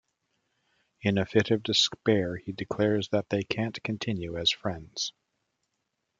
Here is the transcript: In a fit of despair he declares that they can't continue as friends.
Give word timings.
In 1.01 1.19
a 1.19 1.27
fit 1.27 1.51
of 1.51 1.61
despair 1.61 2.35
he 2.37 2.51
declares 2.53 3.09
that 3.09 3.29
they 3.29 3.43
can't 3.43 3.83
continue 3.83 4.35
as 4.35 4.49
friends. 4.49 5.13